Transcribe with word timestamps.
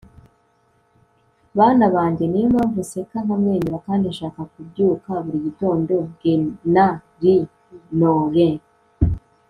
bana 1.57 1.85
banjye 1.95 2.25
niyo 2.27 2.47
mpamvu 2.55 2.77
nseka, 2.85 3.17
nkamwenyura 3.25 3.77
kandi 3.87 4.05
nshaka 4.13 4.41
kubyuka 4.51 5.11
buri 5.23 5.39
gitondo.- 5.47 5.93
gena 6.21 6.87
lee 7.21 7.43
nolin 7.99 8.55